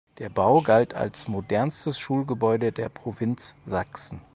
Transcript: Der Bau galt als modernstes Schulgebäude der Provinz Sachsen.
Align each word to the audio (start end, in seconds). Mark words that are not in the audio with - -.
Der 0.17 0.29
Bau 0.31 0.63
galt 0.63 0.95
als 0.95 1.27
modernstes 1.27 1.99
Schulgebäude 1.99 2.71
der 2.71 2.89
Provinz 2.89 3.53
Sachsen. 3.67 4.19